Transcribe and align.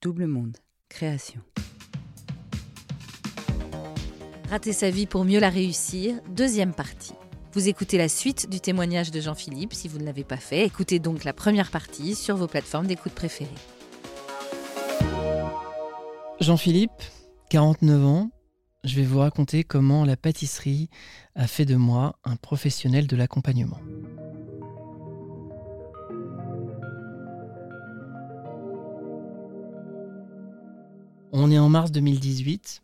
Double 0.00 0.28
Monde, 0.28 0.58
création. 0.88 1.40
Rater 4.48 4.72
sa 4.72 4.90
vie 4.90 5.06
pour 5.06 5.24
mieux 5.24 5.40
la 5.40 5.50
réussir, 5.50 6.20
deuxième 6.30 6.72
partie. 6.72 7.14
Vous 7.52 7.68
écoutez 7.68 7.98
la 7.98 8.08
suite 8.08 8.48
du 8.48 8.60
témoignage 8.60 9.10
de 9.10 9.20
Jean-Philippe. 9.20 9.74
Si 9.74 9.88
vous 9.88 9.98
ne 9.98 10.04
l'avez 10.04 10.22
pas 10.22 10.36
fait, 10.36 10.64
écoutez 10.64 11.00
donc 11.00 11.24
la 11.24 11.32
première 11.32 11.72
partie 11.72 12.14
sur 12.14 12.36
vos 12.36 12.46
plateformes 12.46 12.86
d'écoute 12.86 13.12
préférées. 13.12 13.50
Jean-Philippe, 16.38 17.02
49 17.50 18.06
ans, 18.06 18.30
je 18.84 18.94
vais 18.94 19.02
vous 19.02 19.18
raconter 19.18 19.64
comment 19.64 20.04
la 20.04 20.16
pâtisserie 20.16 20.90
a 21.34 21.48
fait 21.48 21.64
de 21.64 21.74
moi 21.74 22.20
un 22.22 22.36
professionnel 22.36 23.08
de 23.08 23.16
l'accompagnement. 23.16 23.80
On 31.30 31.50
est 31.50 31.58
en 31.58 31.68
mars 31.68 31.92
2018. 31.92 32.82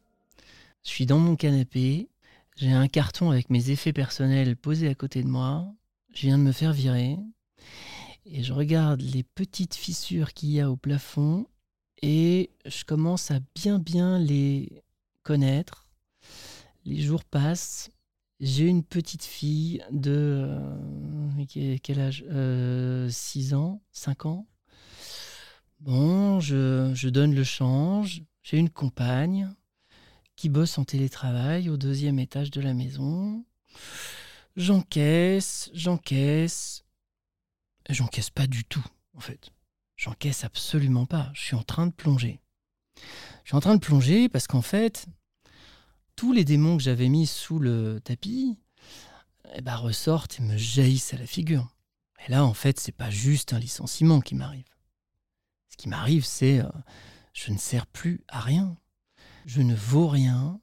Je 0.85 0.89
suis 0.89 1.07
dans 1.07 1.19
mon 1.19 1.35
canapé. 1.35 2.09
J'ai 2.57 2.73
un 2.73 2.89
carton 2.89 3.31
avec 3.31 3.49
mes 3.49 3.71
effets 3.71 3.95
personnels 3.95 4.55
posé 4.55 4.87
à 4.87 4.95
côté 4.95 5.23
de 5.23 5.29
moi. 5.29 5.67
Je 6.13 6.23
viens 6.23 6.37
de 6.37 6.43
me 6.43 6.53
faire 6.53 6.75
virer. 6.75 7.17
Et 8.27 8.43
je 8.43 8.53
regarde 8.53 9.01
les 9.01 9.23
petites 9.23 9.75
fissures 9.75 10.35
qu'il 10.35 10.51
y 10.51 10.61
a 10.61 10.71
au 10.71 10.77
plafond. 10.77 11.47
Et 12.03 12.51
je 12.67 12.85
commence 12.85 13.31
à 13.31 13.41
bien 13.55 13.79
bien 13.79 14.19
les 14.19 14.83
connaître. 15.23 15.89
Les 16.85 17.01
jours 17.01 17.25
passent. 17.25 17.91
J'ai 18.41 18.67
une 18.67 18.85
petite 18.85 19.25
fille 19.25 19.83
de... 19.91 20.59
Euh, 21.57 21.77
quel 21.83 21.99
âge? 21.99 22.19
6 22.19 22.27
euh, 22.29 23.57
ans 23.57 23.81
5 23.93 24.27
ans 24.27 24.47
Bon, 25.81 26.41
je, 26.41 26.93
je 26.95 27.09
donne 27.09 27.35
le 27.35 27.45
change. 27.45 28.23
J'ai 28.45 28.59
une 28.59 28.69
compagne 28.71 29.51
qui 30.37 30.51
bosse 30.51 30.77
en 30.77 30.85
télétravail 30.85 31.71
au 31.71 31.79
deuxième 31.79 32.19
étage 32.19 32.51
de 32.51 32.61
la 32.61 32.75
maison. 32.75 33.43
J'encaisse, 34.55 35.71
j'encaisse. 35.73 36.85
J'encaisse 37.89 38.29
pas 38.29 38.47
du 38.47 38.65
tout, 38.65 38.85
en 39.15 39.21
fait. 39.21 39.51
J'encaisse 39.97 40.45
absolument 40.45 41.07
pas. 41.07 41.31
Je 41.35 41.41
suis 41.41 41.57
en 41.57 41.63
train 41.63 41.87
de 41.87 41.93
plonger. 41.93 42.39
Je 43.45 43.49
suis 43.49 43.57
en 43.57 43.61
train 43.61 43.77
de 43.77 43.81
plonger 43.81 44.29
parce 44.29 44.47
qu'en 44.47 44.63
fait, 44.63 45.07
tous 46.15 46.35
les 46.35 46.45
démons 46.45 46.77
que 46.77 46.83
j'avais 46.83 47.09
mis 47.09 47.27
sous 47.27 47.59
le 47.59 47.99
tapis 48.05 48.59
eh 49.55 49.63
ben, 49.63 49.77
ressortent 49.77 50.39
et 50.39 50.43
me 50.43 50.59
jaillissent 50.59 51.15
à 51.15 51.19
la 51.19 51.27
figure. 51.27 51.75
Et 52.27 52.31
là, 52.31 52.45
en 52.45 52.55
fait, 52.55 52.79
c'est 52.79 52.93
pas 52.93 53.11
juste 53.11 53.55
un 53.55 53.59
licenciement 53.59 54.21
qui 54.21 54.35
m'arrive. 54.35 54.69
Ce 55.71 55.79
qui 55.79 55.89
m'arrive, 55.89 56.27
c'est 56.27 56.61
euh, 56.61 56.69
je 57.35 57.53
ne 57.53 57.59
sers 57.59 57.87
plus 57.87 58.25
à 58.29 58.41
rien. 58.41 58.79
Je 59.45 59.61
ne 59.61 59.75
vaux 59.75 60.09
rien. 60.09 60.61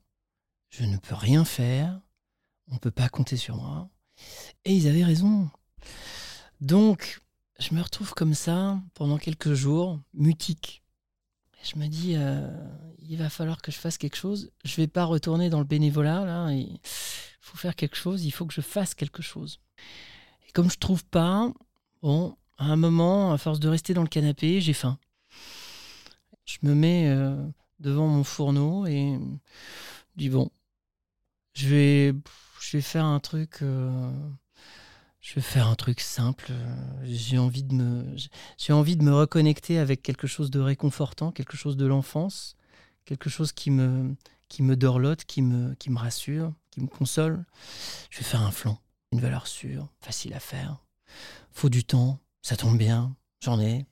Je 0.69 0.85
ne 0.85 0.97
peux 0.97 1.13
rien 1.13 1.45
faire. 1.45 2.01
On 2.69 2.75
ne 2.75 2.79
peut 2.79 2.91
pas 2.91 3.09
compter 3.09 3.37
sur 3.37 3.57
moi. 3.57 3.89
Et 4.65 4.73
ils 4.73 4.87
avaient 4.87 5.03
raison. 5.03 5.49
Donc, 6.61 7.19
je 7.59 7.75
me 7.75 7.81
retrouve 7.81 8.13
comme 8.13 8.33
ça 8.33 8.81
pendant 8.93 9.17
quelques 9.17 9.53
jours, 9.53 9.99
mutique. 10.13 10.81
Et 11.61 11.67
je 11.67 11.77
me 11.77 11.87
dis, 11.87 12.15
euh, 12.15 12.49
il 12.99 13.17
va 13.17 13.29
falloir 13.29 13.61
que 13.61 13.71
je 13.71 13.77
fasse 13.77 13.97
quelque 13.97 14.15
chose. 14.15 14.51
Je 14.63 14.75
vais 14.77 14.87
pas 14.87 15.03
retourner 15.03 15.49
dans 15.49 15.59
le 15.59 15.65
bénévolat. 15.65 16.23
Là, 16.25 16.51
il 16.51 16.79
faut 17.41 17.57
faire 17.57 17.75
quelque 17.75 17.97
chose. 17.97 18.23
Il 18.23 18.31
faut 18.31 18.45
que 18.45 18.53
je 18.53 18.61
fasse 18.61 18.95
quelque 18.95 19.21
chose. 19.21 19.59
Et 20.47 20.51
comme 20.53 20.71
je 20.71 20.77
trouve 20.77 21.03
pas, 21.03 21.51
bon, 22.01 22.37
à 22.57 22.65
un 22.65 22.77
moment, 22.77 23.33
à 23.33 23.37
force 23.37 23.59
de 23.59 23.67
rester 23.67 23.93
dans 23.93 24.03
le 24.03 24.07
canapé, 24.07 24.61
j'ai 24.61 24.73
faim. 24.73 24.97
Je 26.51 26.67
me 26.67 26.75
mets 26.75 27.07
euh, 27.07 27.35
devant 27.79 28.07
mon 28.07 28.23
fourneau 28.23 28.85
et 28.85 29.17
je 29.17 30.17
dis 30.17 30.29
bon, 30.29 30.51
je 31.53 31.67
vais, 31.67 32.13
je 32.59 32.77
vais 32.77 32.81
faire 32.81 33.05
un 33.05 33.19
truc. 33.19 33.59
Euh, 33.61 34.11
je 35.21 35.39
vais 35.39 35.59
un 35.59 35.75
truc 35.75 36.01
simple. 36.01 36.51
J'ai 37.03 37.37
envie 37.37 37.63
de 37.63 37.73
me, 37.73 38.05
j'ai 38.57 38.73
envie 38.73 38.97
de 38.97 39.03
me 39.03 39.13
reconnecter 39.13 39.77
avec 39.77 40.01
quelque 40.01 40.27
chose 40.27 40.49
de 40.49 40.59
réconfortant, 40.59 41.31
quelque 41.31 41.55
chose 41.55 41.77
de 41.77 41.85
l'enfance, 41.85 42.57
quelque 43.05 43.29
chose 43.29 43.51
qui 43.51 43.71
me, 43.71 44.15
qui 44.49 44.63
me 44.63 44.75
dorlote, 44.75 45.23
qui 45.25 45.41
me, 45.43 45.75
qui 45.75 45.91
me 45.91 45.99
rassure, 45.99 46.53
qui 46.71 46.81
me 46.81 46.87
console. 46.87 47.45
Je 48.09 48.17
vais 48.17 48.25
faire 48.25 48.41
un 48.41 48.51
flan, 48.51 48.79
une 49.11 49.21
valeur 49.21 49.47
sûre, 49.47 49.87
facile 49.99 50.33
à 50.33 50.39
faire. 50.39 50.83
Faut 51.51 51.69
du 51.69 51.83
temps, 51.83 52.19
ça 52.41 52.57
tombe 52.57 52.77
bien, 52.77 53.15
j'en 53.41 53.59
ai. 53.61 53.85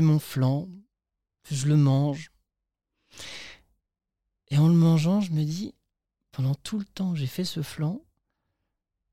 Mon 0.00 0.18
flan, 0.18 0.68
je 1.50 1.66
le 1.66 1.76
mange. 1.76 2.30
Et 4.48 4.58
en 4.58 4.68
le 4.68 4.74
mangeant, 4.74 5.20
je 5.20 5.32
me 5.32 5.44
dis, 5.44 5.74
pendant 6.32 6.54
tout 6.54 6.78
le 6.78 6.84
temps 6.84 7.12
que 7.12 7.18
j'ai 7.18 7.26
fait 7.26 7.44
ce 7.44 7.62
flan, 7.62 8.00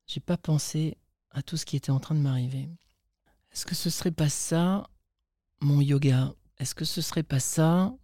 j'ai 0.08 0.20
pas 0.20 0.38
pensé 0.38 0.98
à 1.32 1.42
tout 1.42 1.58
ce 1.58 1.66
qui 1.66 1.76
était 1.76 1.92
en 1.92 2.00
train 2.00 2.16
de 2.16 2.20
m'arriver. 2.20 2.70
Est-ce 3.52 3.66
que 3.66 3.76
ce 3.76 3.90
serait 3.90 4.12
pas 4.12 4.30
ça 4.30 4.90
mon 5.62 5.80
yoga? 5.80 6.34
Est-ce 6.58 6.76
que 6.76 6.86
ce 6.86 7.02
serait 7.02 7.24
pas 7.24 7.40
ça 7.40 7.96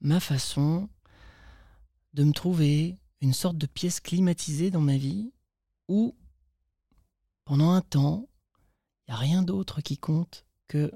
ma 0.00 0.20
façon 0.20 0.88
de 2.14 2.24
me 2.24 2.32
trouver 2.32 2.98
une 3.20 3.32
sorte 3.32 3.58
de 3.58 3.66
pièce 3.66 4.00
climatisée 4.00 4.70
dans 4.70 4.80
ma 4.80 4.96
vie 4.96 5.32
où 5.88 6.16
pendant 7.44 7.72
un 7.72 7.82
temps, 7.82 8.28
il 9.06 9.10
n'y 9.10 9.14
a 9.14 9.18
rien 9.18 9.42
d'autre 9.42 9.80
qui 9.80 9.98
compte 9.98 10.46
que 10.66 10.90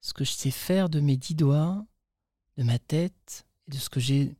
ce 0.00 0.12
que 0.12 0.24
je 0.24 0.32
sais 0.32 0.50
faire 0.50 0.88
de 0.88 1.00
mes 1.00 1.16
dix 1.16 1.34
doigts, 1.34 1.84
de 2.56 2.62
ma 2.62 2.78
tête 2.78 3.46
et 3.66 3.72
de 3.72 3.76
ce 3.76 3.90
que 3.90 4.00
j'ai 4.00 4.36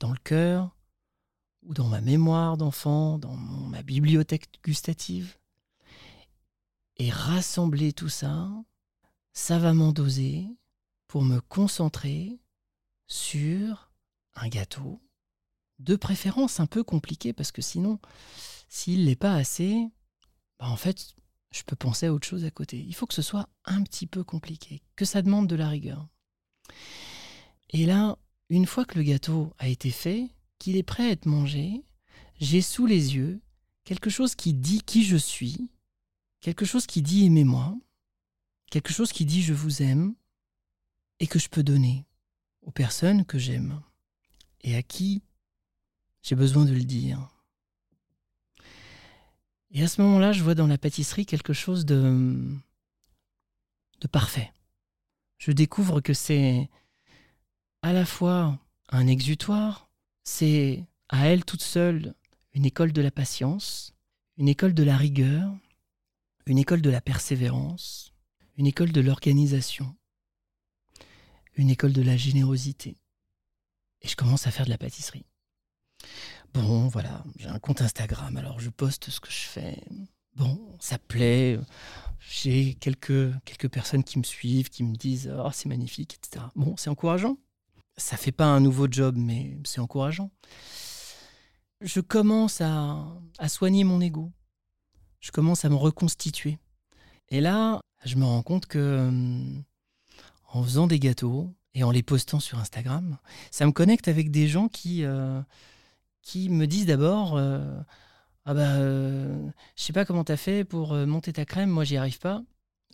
dans 0.00 0.10
le 0.10 0.18
cœur 0.18 0.76
ou 1.62 1.74
dans 1.74 1.88
ma 1.88 2.00
mémoire 2.00 2.56
d'enfant, 2.56 3.18
dans 3.18 3.36
ma 3.36 3.82
bibliothèque 3.82 4.48
gustative. 4.62 5.38
Et 6.96 7.10
rassembler 7.10 7.92
tout 7.92 8.08
ça, 8.08 8.50
va 9.48 9.72
m'endoser 9.72 10.46
pour 11.08 11.22
me 11.22 11.40
concentrer 11.40 12.38
sur 13.06 13.90
un 14.34 14.48
gâteau, 14.48 15.00
de 15.78 15.96
préférence 15.96 16.60
un 16.60 16.66
peu 16.66 16.84
compliqué, 16.84 17.32
parce 17.32 17.52
que 17.52 17.62
sinon, 17.62 17.98
s'il 18.68 19.04
n'est 19.04 19.16
pas 19.16 19.34
assez, 19.34 19.88
bah 20.58 20.68
en 20.68 20.76
fait, 20.76 21.14
je 21.54 21.62
peux 21.62 21.76
penser 21.76 22.06
à 22.06 22.12
autre 22.12 22.26
chose 22.26 22.44
à 22.44 22.50
côté. 22.50 22.78
Il 22.78 22.94
faut 22.94 23.06
que 23.06 23.14
ce 23.14 23.22
soit 23.22 23.48
un 23.64 23.82
petit 23.84 24.06
peu 24.06 24.24
compliqué, 24.24 24.82
que 24.96 25.04
ça 25.04 25.22
demande 25.22 25.46
de 25.46 25.54
la 25.54 25.68
rigueur. 25.68 26.08
Et 27.70 27.86
là, 27.86 28.18
une 28.48 28.66
fois 28.66 28.84
que 28.84 28.98
le 28.98 29.04
gâteau 29.04 29.54
a 29.58 29.68
été 29.68 29.90
fait, 29.90 30.28
qu'il 30.58 30.76
est 30.76 30.82
prêt 30.82 31.06
à 31.06 31.10
être 31.10 31.26
mangé, 31.26 31.84
j'ai 32.40 32.60
sous 32.60 32.86
les 32.86 33.14
yeux 33.14 33.40
quelque 33.84 34.10
chose 34.10 34.34
qui 34.34 34.52
dit 34.52 34.80
qui 34.80 35.04
je 35.04 35.16
suis, 35.16 35.70
quelque 36.40 36.64
chose 36.64 36.86
qui 36.86 37.02
dit 37.02 37.26
aimez-moi, 37.26 37.76
quelque 38.70 38.92
chose 38.92 39.12
qui 39.12 39.24
dit 39.24 39.42
je 39.42 39.54
vous 39.54 39.82
aime, 39.82 40.14
et 41.20 41.28
que 41.28 41.38
je 41.38 41.48
peux 41.48 41.62
donner 41.62 42.04
aux 42.62 42.72
personnes 42.72 43.24
que 43.24 43.38
j'aime 43.38 43.80
et 44.62 44.74
à 44.74 44.82
qui 44.82 45.22
j'ai 46.22 46.34
besoin 46.34 46.64
de 46.64 46.72
le 46.72 46.84
dire. 46.84 47.28
Et 49.74 49.82
à 49.82 49.88
ce 49.88 50.00
moment-là, 50.02 50.32
je 50.32 50.42
vois 50.42 50.54
dans 50.54 50.68
la 50.68 50.78
pâtisserie 50.78 51.26
quelque 51.26 51.52
chose 51.52 51.84
de, 51.84 52.38
parfait. 54.12 54.52
Je 55.38 55.50
découvre 55.50 56.00
que 56.00 56.14
c'est 56.14 56.70
à 57.82 57.92
la 57.92 58.06
fois 58.06 58.58
un 58.90 59.08
exutoire, 59.08 59.90
c'est 60.22 60.84
à 61.08 61.26
elle 61.26 61.44
toute 61.44 61.62
seule 61.62 62.14
une 62.52 62.64
école 62.64 62.92
de 62.92 63.02
la 63.02 63.10
patience, 63.10 63.94
une 64.36 64.48
école 64.48 64.74
de 64.74 64.84
la 64.84 64.96
rigueur, 64.96 65.52
une 66.46 66.58
école 66.58 66.80
de 66.80 66.90
la 66.90 67.00
persévérance, 67.00 68.12
une 68.56 68.66
école 68.66 68.92
de 68.92 69.00
l'organisation, 69.00 69.96
une 71.56 71.68
école 71.68 71.92
de 71.92 72.02
la 72.02 72.16
générosité. 72.16 72.96
Et 74.02 74.08
je 74.08 74.14
commence 74.14 74.46
à 74.46 74.52
faire 74.52 74.66
de 74.66 74.70
la 74.70 74.78
pâtisserie. 74.78 75.26
Bon, 76.54 76.86
voilà, 76.86 77.24
j'ai 77.36 77.48
un 77.48 77.58
compte 77.58 77.82
Instagram, 77.82 78.36
alors 78.36 78.60
je 78.60 78.70
poste 78.70 79.10
ce 79.10 79.18
que 79.18 79.30
je 79.30 79.42
fais. 79.48 79.82
Bon, 80.36 80.56
ça 80.78 80.98
plaît. 80.98 81.58
J'ai 82.20 82.74
quelques, 82.74 83.68
personnes 83.70 84.04
qui 84.04 84.18
me 84.18 84.24
suivent, 84.24 84.70
qui 84.70 84.84
me 84.84 84.94
disent 84.94 85.32
Oh, 85.36 85.50
c'est 85.52 85.68
magnifique, 85.68 86.14
etc. 86.14 86.46
Bon, 86.54 86.76
c'est 86.76 86.90
encourageant. 86.90 87.38
Ça 87.96 88.16
fait 88.16 88.32
pas 88.32 88.46
un 88.46 88.60
nouveau 88.60 88.86
job, 88.88 89.16
mais 89.16 89.58
c'est 89.64 89.80
encourageant. 89.80 90.30
Je 91.80 92.00
commence 92.00 92.60
à, 92.60 93.04
soigner 93.48 93.82
mon 93.82 94.00
ego. 94.00 94.32
Je 95.20 95.32
commence 95.32 95.64
à 95.64 95.68
me 95.68 95.74
reconstituer. 95.74 96.58
Et 97.30 97.40
là, 97.40 97.80
je 98.04 98.14
me 98.14 98.24
rends 98.24 98.42
compte 98.42 98.66
que 98.66 99.10
en 100.52 100.62
faisant 100.62 100.86
des 100.86 101.00
gâteaux 101.00 101.52
et 101.74 101.82
en 101.82 101.90
les 101.90 102.04
postant 102.04 102.38
sur 102.38 102.58
Instagram, 102.58 103.18
ça 103.50 103.66
me 103.66 103.72
connecte 103.72 104.06
avec 104.06 104.30
des 104.30 104.46
gens 104.46 104.68
qui, 104.68 105.04
euh, 105.04 105.40
qui 106.24 106.48
me 106.48 106.66
disent 106.66 106.86
d'abord 106.86 107.36
euh, 107.36 107.78
Ah 108.46 108.54
bah, 108.54 108.74
euh, 108.76 109.48
je 109.76 109.82
sais 109.82 109.92
pas 109.92 110.04
comment 110.04 110.24
tu 110.24 110.32
as 110.32 110.36
fait 110.36 110.64
pour 110.64 110.92
euh, 110.92 111.06
monter 111.06 111.32
ta 111.32 111.44
crème, 111.44 111.70
moi 111.70 111.84
j'y 111.84 111.96
arrive 111.96 112.18
pas. 112.18 112.42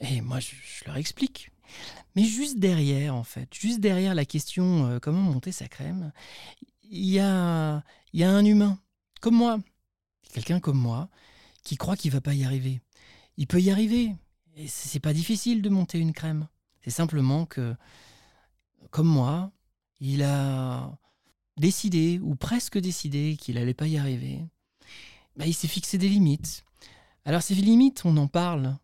Et 0.01 0.21
moi 0.21 0.41
je, 0.41 0.55
leur 0.87 0.97
explique. 0.97 1.51
Mais 2.17 2.25
juste 2.25 2.59
derrière, 2.59 3.15
en 3.15 3.23
fait, 3.23 3.49
juste 3.55 3.81
derrière 3.81 4.15
la 4.15 4.25
question 4.25 4.99
comment 5.01 5.21
monter 5.21 5.53
sa 5.53 5.69
crème, 5.69 6.13
il 6.83 7.07
y 7.07 7.21
a, 7.21 7.85
y 8.13 8.25
a 8.25 8.31
un 8.31 8.45
humain, 8.45 8.81
comme 9.21 9.37
moi, 9.37 9.61
quelqu'un 10.33 10.59
comme 10.59 10.79
moi, 10.79 11.09
qui 11.63 11.77
croit 11.77 11.97
qu'il 11.97 12.11
va 12.11 12.21
pas 12.21 12.35
y 12.35 12.45
arriver. 12.45 12.81
Il 13.37 13.47
peut 13.47 13.61
y 13.61 13.71
arriver. 13.71 14.17
Et 14.57 14.67
c'est 14.67 14.99
pas 14.99 15.13
difficile 15.13 15.63
de 15.63 15.69
monter 15.69 15.99
une 15.99 16.13
crème. 16.13 16.49
C'est 16.83 16.91
simplement 16.91 17.47
que, 17.47 17.77
comme 18.91 19.07
moi, 19.07 19.53
il 20.01 20.25
a 20.25 20.99
décidé, 21.61 22.19
ou 22.21 22.35
presque 22.35 22.79
décidé, 22.79 23.37
qu'il 23.39 23.55
n'allait 23.55 23.75
pas 23.75 23.87
y 23.87 23.99
arriver. 23.99 24.41
Bah, 25.37 25.47
il 25.47 25.55
s'est 25.55 25.69
fixé 25.69 25.99
des 25.99 26.09
limites. 26.09 26.65
Alors 27.25 27.43
ces 27.43 27.55
limites, 27.55 28.03
on 28.05 28.17
en 28.17 28.27
parle. 28.27 28.77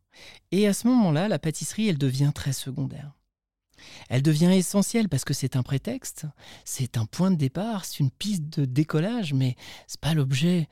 Et 0.52 0.68
à 0.68 0.74
ce 0.74 0.86
moment-là, 0.86 1.26
la 1.26 1.38
pâtisserie, 1.38 1.88
elle 1.88 1.98
devient 1.98 2.32
très 2.34 2.52
secondaire. 2.52 3.12
Elle 4.08 4.22
devient 4.22 4.52
essentielle 4.52 5.08
parce 5.08 5.24
que 5.24 5.34
c'est 5.34 5.56
un 5.56 5.62
prétexte, 5.62 6.26
c'est 6.64 6.96
un 6.96 7.06
point 7.06 7.30
de 7.30 7.36
départ, 7.36 7.84
c'est 7.84 8.00
une 8.00 8.10
piste 8.10 8.44
de 8.44 8.64
décollage, 8.64 9.34
mais 9.34 9.56
c'est 9.86 10.00
pas 10.00 10.14
l'objet. 10.14 10.68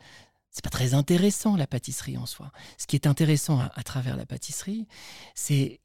C'est 0.51 0.62
pas 0.62 0.71
très 0.71 0.95
intéressant 0.95 1.56
la 1.56 1.67
pâtisserie 1.67 2.17
en 2.17 2.27
soi. 2.27 2.53
Ce 2.79 2.87
qui 2.87 2.95
est 2.95 3.09
intéressant 3.09 3.59
à, 3.59 3.73
à 3.75 3.83
travers 3.83 4.17
la 4.17 4.25
pâtisserie, 4.25 4.87
c'est 5.35 5.81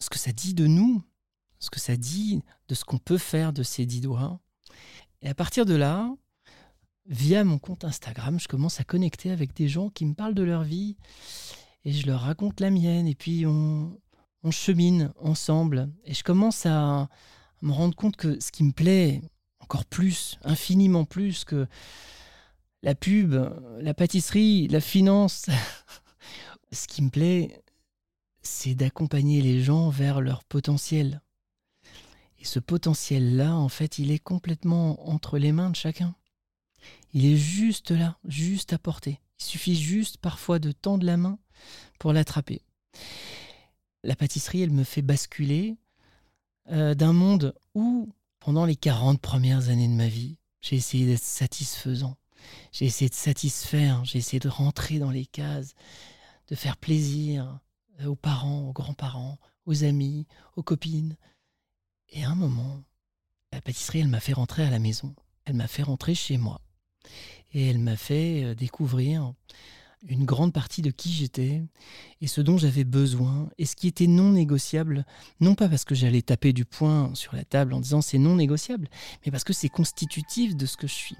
ce 0.00 0.10
que 0.10 0.18
ça 0.18 0.32
dit 0.32 0.54
de 0.54 0.66
nous, 0.66 1.04
ce 1.60 1.70
que 1.70 1.78
ça 1.78 1.96
dit 1.96 2.42
de 2.68 2.74
ce 2.74 2.84
qu'on 2.84 2.98
peut 2.98 3.18
faire 3.18 3.52
de 3.52 3.62
ces 3.62 3.86
dix 3.86 4.00
doigts. 4.00 4.40
Et 5.22 5.28
à 5.28 5.34
partir 5.34 5.66
de 5.66 5.74
là, 5.74 6.14
via 7.06 7.42
mon 7.42 7.58
compte 7.58 7.84
Instagram, 7.84 8.38
je 8.38 8.48
commence 8.48 8.80
à 8.80 8.84
connecter 8.84 9.30
avec 9.30 9.54
des 9.54 9.68
gens 9.68 9.88
qui 9.88 10.04
me 10.04 10.14
parlent 10.14 10.34
de 10.34 10.42
leur 10.42 10.62
vie 10.62 10.96
et 11.84 11.92
je 11.92 12.06
leur 12.06 12.20
raconte 12.20 12.60
la 12.60 12.70
mienne. 12.70 13.06
Et 13.06 13.14
puis 13.14 13.46
on, 13.46 13.98
chemine 14.50 15.12
ensemble 15.20 15.90
et 16.06 16.14
je 16.14 16.24
commence 16.24 16.64
à, 16.64 17.10
me 17.60 17.70
rendre 17.70 17.94
compte 17.94 18.16
que 18.16 18.40
ce 18.40 18.50
qui 18.50 18.64
me 18.64 18.72
plaît 18.72 19.20
encore 19.60 19.84
plus, 19.84 20.38
infiniment 20.42 21.04
plus 21.04 21.44
que 21.44 21.66
la 22.82 22.94
pub, 22.94 23.34
la 23.80 23.92
pâtisserie, 23.92 24.68
la 24.68 24.80
finance, 24.80 25.50
ce 26.72 26.86
qui 26.86 27.02
me 27.02 27.10
plaît, 27.10 27.62
c'est 28.40 28.74
d'accompagner 28.74 29.42
les 29.42 29.62
gens 29.62 29.90
vers 29.90 30.22
leur 30.22 30.44
potentiel. 30.44 31.20
Et 32.38 32.44
ce 32.44 32.58
potentiel-là, 32.58 33.56
en 33.56 33.68
fait, 33.68 33.98
il 33.98 34.10
est 34.10 34.18
complètement 34.18 35.08
entre 35.08 35.38
les 35.38 35.52
mains 35.52 35.70
de 35.70 35.76
chacun. 35.76 36.14
Il 37.12 37.24
est 37.24 37.36
juste 37.36 37.90
là, 37.90 38.18
juste 38.24 38.72
à 38.72 38.78
portée. 38.78 39.20
Il 39.40 39.44
suffit 39.44 39.76
juste 39.76 40.18
parfois 40.18 40.58
de 40.58 40.72
tendre 40.72 41.04
la 41.04 41.16
main 41.16 41.38
pour 41.98 42.12
l'attraper. 42.12 42.62
La 44.04 44.14
pâtisserie, 44.14 44.62
elle 44.62 44.70
me 44.70 44.84
fait 44.84 45.02
basculer 45.02 45.76
euh, 46.70 46.94
d'un 46.94 47.12
monde 47.12 47.54
où, 47.74 48.12
pendant 48.40 48.64
les 48.64 48.76
40 48.76 49.20
premières 49.20 49.68
années 49.68 49.88
de 49.88 49.94
ma 49.94 50.08
vie, 50.08 50.38
j'ai 50.60 50.76
essayé 50.76 51.06
d'être 51.06 51.22
satisfaisant. 51.22 52.16
J'ai 52.72 52.84
essayé 52.84 53.08
de 53.08 53.14
satisfaire, 53.14 54.04
j'ai 54.04 54.18
essayé 54.18 54.38
de 54.38 54.48
rentrer 54.48 54.98
dans 54.98 55.10
les 55.10 55.26
cases, 55.26 55.74
de 56.48 56.54
faire 56.54 56.76
plaisir 56.76 57.60
euh, 58.00 58.06
aux 58.06 58.16
parents, 58.16 58.68
aux 58.68 58.72
grands-parents, 58.72 59.38
aux 59.66 59.84
amis, 59.84 60.26
aux 60.56 60.62
copines. 60.62 61.16
Et 62.10 62.24
à 62.24 62.30
un 62.30 62.34
moment, 62.34 62.82
la 63.52 63.60
pâtisserie, 63.60 64.00
elle 64.00 64.08
m'a 64.08 64.20
fait 64.20 64.32
rentrer 64.32 64.64
à 64.64 64.70
la 64.70 64.78
maison. 64.78 65.14
Elle 65.44 65.56
m'a 65.56 65.68
fait 65.68 65.82
rentrer 65.82 66.14
chez 66.14 66.36
moi. 66.36 66.60
Et 67.52 67.68
elle 67.68 67.78
m'a 67.78 67.96
fait 67.96 68.44
euh, 68.44 68.54
découvrir 68.54 69.32
une 70.06 70.24
grande 70.24 70.52
partie 70.52 70.82
de 70.82 70.90
qui 70.90 71.12
j'étais 71.12 71.62
et 72.20 72.26
ce 72.26 72.40
dont 72.40 72.56
j'avais 72.56 72.84
besoin 72.84 73.50
et 73.58 73.66
ce 73.66 73.74
qui 73.74 73.88
était 73.88 74.06
non 74.06 74.30
négociable, 74.30 75.04
non 75.40 75.54
pas 75.54 75.68
parce 75.68 75.84
que 75.84 75.94
j'allais 75.94 76.22
taper 76.22 76.52
du 76.52 76.64
poing 76.64 77.12
sur 77.14 77.34
la 77.34 77.44
table 77.44 77.72
en 77.72 77.80
disant 77.80 78.00
c'est 78.00 78.18
non 78.18 78.36
négociable, 78.36 78.88
mais 79.24 79.32
parce 79.32 79.44
que 79.44 79.52
c'est 79.52 79.68
constitutif 79.68 80.54
de 80.56 80.66
ce 80.66 80.76
que 80.76 80.86
je 80.86 80.94
suis. 80.94 81.16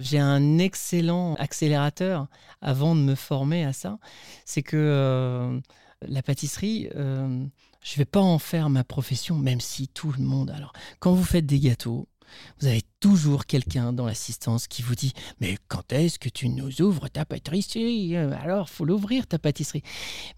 J'ai 0.00 0.18
un 0.18 0.58
excellent 0.58 1.34
accélérateur 1.34 2.26
avant 2.62 2.96
de 2.96 3.00
me 3.00 3.14
former 3.14 3.64
à 3.64 3.74
ça, 3.74 3.98
c'est 4.46 4.62
que 4.62 4.76
euh, 4.76 5.60
la 6.08 6.22
pâtisserie, 6.22 6.88
euh, 6.96 7.44
je 7.82 7.92
ne 7.92 7.96
vais 7.98 8.04
pas 8.06 8.20
en 8.20 8.38
faire 8.38 8.70
ma 8.70 8.82
profession, 8.82 9.36
même 9.36 9.60
si 9.60 9.88
tout 9.88 10.12
le 10.12 10.24
monde. 10.24 10.50
Alors, 10.50 10.72
quand 11.00 11.12
vous 11.12 11.24
faites 11.24 11.44
des 11.44 11.60
gâteaux, 11.60 12.08
vous 12.60 12.66
avez 12.66 12.82
toujours 13.00 13.44
quelqu'un 13.44 13.92
dans 13.92 14.06
l'assistance 14.06 14.68
qui 14.68 14.82
vous 14.82 14.94
dit 14.94 15.12
Mais 15.40 15.58
quand 15.68 15.92
est-ce 15.92 16.18
que 16.18 16.28
tu 16.28 16.48
nous 16.48 16.80
ouvres 16.80 17.08
ta 17.08 17.26
pâtisserie? 17.26 18.16
Alors, 18.16 18.70
faut 18.70 18.86
l'ouvrir 18.86 19.26
ta 19.26 19.38
pâtisserie. 19.38 19.82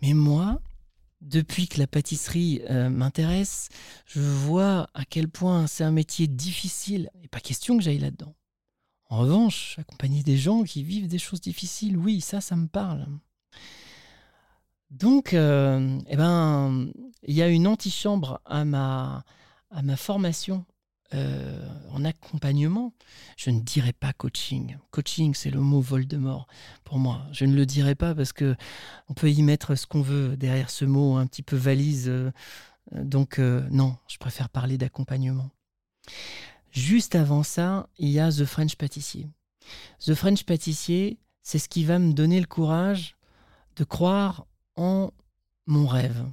Mais 0.01 0.13
moi, 0.13 0.61
depuis 1.21 1.69
que 1.69 1.79
la 1.79 1.87
pâtisserie 1.87 2.63
euh, 2.69 2.91
m'intéresse, 2.91 3.69
je 4.07 4.21
vois 4.21 4.89
à 4.95 5.05
quel 5.05 5.29
point 5.29 5.69
c'est 5.69 5.85
un 5.85 5.93
métier 5.93 6.27
difficile. 6.27 7.11
Et 7.23 7.29
pas 7.29 7.41
question 7.41 7.77
que 7.77 7.85
j'aille 7.85 7.99
là-dedans. 7.99 8.35
En 9.13 9.19
revanche, 9.19 9.77
accompagner 9.79 10.23
des 10.23 10.39
gens 10.39 10.63
qui 10.63 10.83
vivent 10.83 11.07
des 11.07 11.19
choses 11.19 11.43
difficiles, 11.43 11.99
oui, 11.99 12.23
ça, 12.23 12.41
ça 12.41 12.57
me 12.57 12.67
parle. 12.67 13.07
Donc, 14.89 15.35
euh, 15.35 16.01
eh 16.09 16.17
ben, 16.17 16.91
il 17.23 17.35
y 17.35 17.43
a 17.43 17.49
une 17.49 17.67
antichambre 17.67 18.41
à 18.47 18.65
ma, 18.65 19.23
formation 19.99 20.65
euh, 21.13 21.63
en 21.91 22.07
accompagnement. 22.07 22.95
Je 23.37 23.51
ne 23.51 23.61
dirais 23.61 23.93
pas 23.93 24.15
coaching. 24.15 24.79
Coaching, 24.93 25.35
c'est 25.35 25.51
le 25.51 25.61
mot 25.61 25.83
Voldemort 25.83 26.47
pour 26.83 26.99
moi. 26.99 27.27
Je 27.33 27.45
ne 27.45 27.55
le 27.55 27.67
dirais 27.67 27.95
pas 27.95 28.15
parce 28.15 28.33
que 28.33 28.57
on 29.11 29.13
peut 29.13 29.31
y 29.31 29.43
mettre 29.43 29.75
ce 29.75 29.87
qu'on 29.87 30.01
veut 30.01 30.39
derrière 30.39 30.71
ce 30.71 30.87
mot 30.87 31.17
un 31.17 31.27
petit 31.27 31.43
peu 31.43 31.57
valise. 31.57 32.09
Euh, 32.09 32.31
donc, 32.93 33.39
non, 33.39 33.95
je 34.09 34.17
préfère 34.17 34.49
parler 34.49 34.79
d'accompagnement. 34.79 35.51
Juste 36.73 37.15
avant 37.15 37.43
ça, 37.43 37.89
il 37.99 38.09
y 38.09 38.19
a 38.19 38.33
The 38.33 38.47
French 38.47 38.77
Pâtissier. 38.77 39.29
The 40.01 40.15
French 40.15 40.45
Pâtissier, 40.45 41.19
c'est 41.43 41.59
ce 41.59 41.69
qui 41.69 41.85
va 41.85 41.99
me 41.99 42.15
donner 42.15 42.41
le 42.41 42.47
courage 42.47 43.17
de 43.77 43.85
croire 43.85 44.47
en 44.77 45.13
mon 45.67 45.87
rêve. 45.87 46.25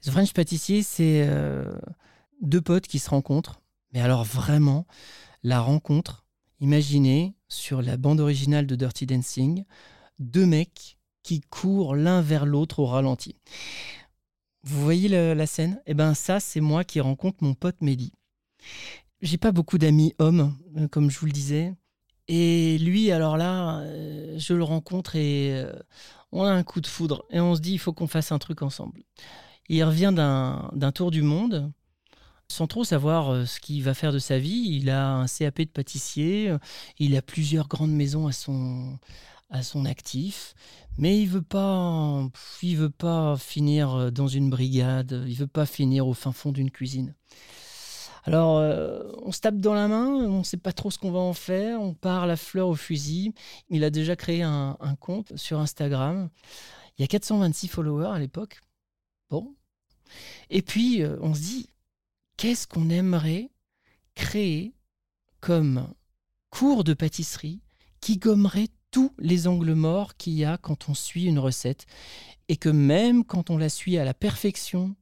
The 0.00 0.10
French 0.10 0.32
Pâtissier, 0.32 0.82
c'est 0.82 1.26
euh, 1.26 1.70
deux 2.40 2.62
potes 2.62 2.86
qui 2.86 2.98
se 2.98 3.10
rencontrent, 3.10 3.60
mais 3.92 4.00
alors 4.00 4.24
vraiment, 4.24 4.86
la 5.42 5.60
rencontre, 5.60 6.24
imaginez 6.60 7.34
sur 7.48 7.82
la 7.82 7.98
bande 7.98 8.20
originale 8.20 8.66
de 8.66 8.74
Dirty 8.74 9.04
Dancing, 9.04 9.64
deux 10.18 10.46
mecs 10.46 10.96
qui 11.22 11.42
courent 11.42 11.94
l'un 11.94 12.22
vers 12.22 12.46
l'autre 12.46 12.78
au 12.78 12.86
ralenti. 12.86 13.36
Vous 14.64 14.82
voyez 14.82 15.08
la 15.08 15.46
scène? 15.46 15.82
Eh 15.86 15.92
bien 15.92 16.14
ça, 16.14 16.40
c'est 16.40 16.60
moi 16.60 16.84
qui 16.84 17.00
rencontre 17.00 17.38
mon 17.42 17.52
pote 17.54 17.80
Mehdi. 17.82 18.12
J'ai 19.22 19.38
pas 19.38 19.52
beaucoup 19.52 19.78
d'amis 19.78 20.14
hommes, 20.18 20.58
euh, 20.76 20.88
comme 20.88 21.08
je 21.08 21.18
vous 21.20 21.26
le 21.26 21.32
disais. 21.32 21.72
Et 22.26 22.76
lui, 22.78 23.12
alors 23.12 23.36
là, 23.36 23.78
euh, 23.78 24.36
je 24.36 24.52
le 24.52 24.64
rencontre 24.64 25.14
et 25.14 25.64
on 26.32 26.42
a 26.42 26.50
un 26.50 26.64
coup 26.64 26.80
de 26.80 26.88
foudre 26.88 27.24
et 27.30 27.38
on 27.38 27.54
se 27.54 27.60
dit 27.60 27.72
il 27.74 27.78
faut 27.78 27.92
qu'on 27.92 28.08
fasse 28.08 28.32
un 28.32 28.40
truc 28.40 28.62
ensemble. 28.62 29.02
Il 29.68 29.84
revient 29.84 30.12
d'un 30.12 30.92
tour 30.92 31.12
du 31.12 31.22
monde 31.22 31.72
sans 32.48 32.66
trop 32.66 32.82
savoir 32.82 33.30
euh, 33.30 33.46
ce 33.46 33.60
qu'il 33.60 33.82
va 33.84 33.94
faire 33.94 34.12
de 34.12 34.18
sa 34.18 34.40
vie. 34.40 34.66
Il 34.70 34.90
a 34.90 35.14
un 35.14 35.26
CAP 35.26 35.60
de 35.60 35.64
pâtissier, 35.66 36.56
il 36.98 37.16
a 37.16 37.22
plusieurs 37.22 37.68
grandes 37.68 37.92
maisons 37.92 38.26
à 38.26 38.32
son, 38.32 38.98
à 39.50 39.62
son 39.62 39.84
actif, 39.84 40.54
mais 40.98 41.20
il 41.20 41.28
veut 41.28 41.42
pas, 41.42 42.28
il 42.62 42.76
veut 42.76 42.90
pas 42.90 43.36
finir 43.36 44.10
dans 44.10 44.28
une 44.28 44.50
brigade, 44.50 45.24
il 45.28 45.36
veut 45.36 45.46
pas 45.46 45.66
finir 45.66 46.08
au 46.08 46.12
fin 46.12 46.32
fond 46.32 46.50
d'une 46.50 46.72
cuisine. 46.72 47.14
Alors, 48.24 48.58
euh, 48.58 49.02
on 49.22 49.32
se 49.32 49.40
tape 49.40 49.58
dans 49.58 49.74
la 49.74 49.88
main, 49.88 50.06
on 50.06 50.38
ne 50.38 50.44
sait 50.44 50.56
pas 50.56 50.72
trop 50.72 50.90
ce 50.90 50.98
qu'on 50.98 51.10
va 51.10 51.18
en 51.18 51.32
faire, 51.32 51.80
on 51.80 51.92
part 51.94 52.26
la 52.26 52.36
fleur 52.36 52.68
au 52.68 52.74
fusil. 52.74 53.34
Il 53.68 53.82
a 53.82 53.90
déjà 53.90 54.14
créé 54.14 54.42
un, 54.42 54.76
compte 55.00 55.36
sur 55.36 55.58
Instagram. 55.58 56.28
Il 56.96 57.02
y 57.02 57.04
a 57.04 57.08
426 57.08 57.68
followers 57.68 58.14
à 58.14 58.18
l'époque. 58.18 58.60
Bon. 59.28 59.54
Et 60.50 60.62
puis, 60.62 61.02
euh, 61.02 61.16
on 61.20 61.34
se 61.34 61.40
dit, 61.40 61.68
qu'est-ce 62.36 62.66
qu'on 62.66 62.90
aimerait 62.90 63.50
créer 64.14 64.72
comme 65.40 65.92
cours 66.50 66.84
de 66.84 66.94
pâtisserie 66.94 67.60
qui 68.00 68.18
gommerait 68.18 68.68
tous 68.92 69.12
les 69.18 69.48
angles 69.48 69.74
morts 69.74 70.16
qu'il 70.16 70.34
y 70.34 70.44
a 70.44 70.58
quand 70.58 70.88
on 70.88 70.94
suit 70.94 71.24
une 71.24 71.38
recette 71.38 71.86
et 72.48 72.56
que 72.56 72.68
même 72.68 73.24
quand 73.24 73.50
on 73.50 73.56
la 73.56 73.70
suit 73.70 73.96
à 73.96 74.04
la 74.04 74.14
perfection, 74.14 74.94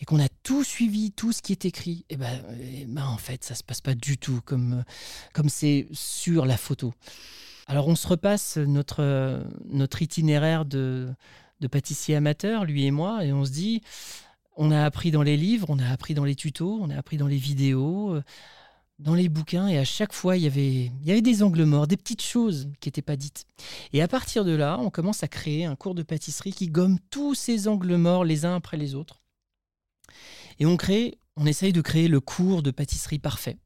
et 0.00 0.04
qu'on 0.04 0.20
a 0.20 0.28
tout 0.42 0.64
suivi, 0.64 1.12
tout 1.12 1.32
ce 1.32 1.42
qui 1.42 1.52
est 1.52 1.64
écrit, 1.64 2.04
et 2.08 2.14
eh 2.14 2.16
ben, 2.16 2.42
eh 2.60 2.86
ben 2.86 3.06
en 3.06 3.16
fait, 3.16 3.44
ça 3.44 3.54
se 3.54 3.62
passe 3.62 3.80
pas 3.80 3.94
du 3.94 4.18
tout 4.18 4.40
comme 4.44 4.84
comme 5.32 5.48
c'est 5.48 5.86
sur 5.92 6.46
la 6.46 6.56
photo. 6.56 6.92
Alors 7.66 7.88
on 7.88 7.96
se 7.96 8.06
repasse 8.06 8.56
notre 8.56 9.44
notre 9.66 10.02
itinéraire 10.02 10.64
de 10.64 11.12
de 11.60 11.66
pâtissier 11.68 12.16
amateur, 12.16 12.64
lui 12.64 12.84
et 12.84 12.90
moi, 12.90 13.24
et 13.24 13.32
on 13.32 13.44
se 13.44 13.52
dit, 13.52 13.80
on 14.56 14.70
a 14.70 14.84
appris 14.84 15.10
dans 15.10 15.22
les 15.22 15.36
livres, 15.36 15.66
on 15.70 15.78
a 15.78 15.88
appris 15.88 16.14
dans 16.14 16.24
les 16.24 16.34
tutos, 16.34 16.78
on 16.82 16.90
a 16.90 16.96
appris 16.96 17.16
dans 17.16 17.28
les 17.28 17.36
vidéos. 17.38 18.20
dans 19.00 19.14
les 19.14 19.28
bouquins 19.28 19.66
et 19.66 19.78
à 19.78 19.84
chaque 19.84 20.12
fois, 20.12 20.36
il 20.36 20.44
y 20.44 20.46
avait, 20.46 20.84
il 20.84 21.06
y 21.06 21.10
avait 21.10 21.22
des 21.22 21.42
angles 21.42 21.64
morts, 21.64 21.86
des 21.86 21.96
petites 21.96 22.22
choses 22.22 22.68
qui 22.80 22.88
n'étaient 22.88 23.02
pas 23.02 23.16
dites. 23.16 23.46
Et 23.92 24.02
à 24.02 24.08
partir 24.08 24.44
de 24.44 24.52
là, 24.52 24.78
on 24.80 24.90
commence 24.90 25.22
à 25.22 25.28
créer 25.28 25.64
un 25.64 25.74
cours 25.74 25.94
de 25.94 26.02
pâtisserie 26.02 26.52
qui 26.52 26.68
gomme 26.68 26.98
tous 27.10 27.34
ces 27.34 27.66
angles 27.66 27.96
morts 27.96 28.24
les 28.24 28.44
uns 28.44 28.54
après 28.54 28.76
les 28.76 28.94
autres. 28.94 29.23
Et 30.58 30.66
on 30.66 30.76
crée, 30.76 31.18
on 31.36 31.46
essaye 31.46 31.72
de 31.72 31.80
créer 31.80 32.08
le 32.08 32.20
cours 32.20 32.62
de 32.62 32.70
pâtisserie 32.70 33.18
parfait. 33.18 33.58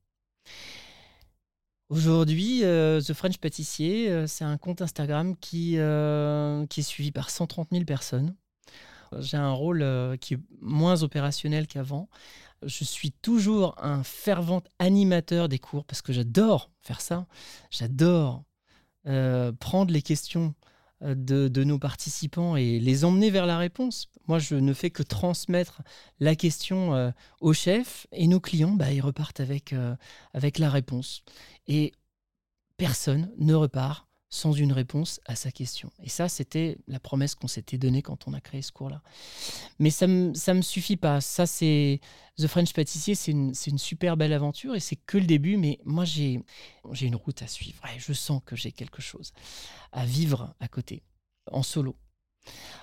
Aujourd'hui, 1.90 2.64
euh, 2.64 3.00
The 3.00 3.14
French 3.14 3.38
Pâtissier, 3.38 4.10
euh, 4.10 4.26
c'est 4.26 4.44
un 4.44 4.58
compte 4.58 4.82
Instagram 4.82 5.34
qui, 5.36 5.78
euh, 5.78 6.66
qui 6.66 6.80
est 6.80 6.82
suivi 6.82 7.12
par 7.12 7.30
130 7.30 7.68
000 7.72 7.84
personnes. 7.84 8.34
J'ai 9.20 9.38
un 9.38 9.52
rôle 9.52 9.82
qui 10.20 10.34
est 10.34 10.38
moins 10.60 11.02
opérationnel 11.02 11.66
qu'avant. 11.66 12.10
Je 12.62 12.84
suis 12.84 13.10
toujours 13.10 13.74
un 13.82 14.02
fervent 14.02 14.62
animateur 14.78 15.48
des 15.48 15.58
cours 15.58 15.86
parce 15.86 16.02
que 16.02 16.12
j'adore 16.12 16.70
faire 16.82 17.00
ça. 17.00 17.26
J'adore 17.70 18.44
prendre 19.60 19.94
les 19.94 20.02
questions 20.02 20.54
de, 21.00 21.64
nos 21.64 21.78
participants 21.78 22.56
et 22.56 22.80
les 22.80 23.04
emmener 23.04 23.30
vers 23.30 23.46
la 23.46 23.58
réponse. 23.58 24.08
Moi, 24.26 24.38
je 24.38 24.56
ne 24.56 24.72
fais 24.72 24.90
que 24.90 25.02
transmettre 25.02 25.82
la 26.20 26.34
question 26.34 27.12
au 27.40 27.52
chef 27.52 28.06
et 28.12 28.26
nos 28.26 28.40
clients, 28.40 28.72
bah, 28.72 28.92
ils 28.92 29.00
repartent 29.00 29.40
avec, 29.40 29.74
avec 30.34 30.58
la 30.58 30.70
réponse 30.70 31.22
et 31.66 31.92
personne 32.76 33.30
ne 33.38 33.54
repart 33.54 34.07
sans 34.30 34.52
une 34.52 34.72
réponse 34.72 35.20
à 35.24 35.34
sa 35.34 35.50
question. 35.50 35.90
Et 36.02 36.08
ça, 36.08 36.28
c'était 36.28 36.78
la 36.86 37.00
promesse 37.00 37.34
qu'on 37.34 37.48
s'était 37.48 37.78
donnée 37.78 38.02
quand 38.02 38.28
on 38.28 38.34
a 38.34 38.40
créé 38.40 38.62
ce 38.62 38.72
cours-là. 38.72 39.02
Mais 39.78 39.90
ça 39.90 40.06
ne 40.06 40.32
me, 40.54 40.62
suffit 40.62 40.96
pas. 40.96 41.20
Ça, 41.20 41.46
c'est 41.46 42.00
The 42.36 42.46
French 42.46 42.72
Pâtissier, 42.72 43.14
c'est 43.14 43.32
une, 43.32 43.54
super 43.54 44.16
belle 44.16 44.32
aventure 44.32 44.74
et 44.74 44.80
c'est 44.80 44.96
que 44.96 45.18
le 45.18 45.26
début. 45.26 45.56
Mais 45.56 45.80
moi, 45.84 46.04
j'ai 46.04 46.42
une 47.00 47.16
route 47.16 47.42
à 47.42 47.46
suivre. 47.46 47.82
Et 47.94 47.98
je 47.98 48.12
sens 48.12 48.42
que 48.44 48.56
j'ai 48.56 48.72
quelque 48.72 49.00
chose 49.00 49.32
à 49.92 50.04
vivre 50.04 50.54
à 50.60 50.68
côté, 50.68 51.02
en 51.50 51.62
solo. 51.62 51.96